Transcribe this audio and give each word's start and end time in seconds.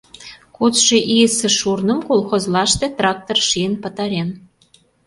Кодшо 0.57 0.97
ийысе 1.13 1.49
шурным 1.57 1.99
колхозлаште 2.07 2.85
трактор 2.97 3.37
шийын 3.47 3.73
пытарен. 3.83 4.29